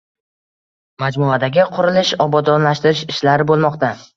[1.03, 3.97] Majmuadagi qurilish-obodonlashtirish ishlari bo’lmoqda.